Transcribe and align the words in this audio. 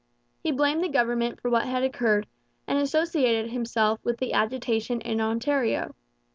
He 0.39 0.51
blamed 0.51 0.83
the 0.83 0.89
government 0.89 1.39
for 1.39 1.51
what 1.51 1.67
had 1.67 1.83
occurred, 1.83 2.25
and 2.65 2.79
associated 2.79 3.51
himself 3.51 3.99
with 4.03 4.17
the 4.17 4.33
agitation 4.33 4.99
in 5.01 5.21
Ontario. 5.21 5.93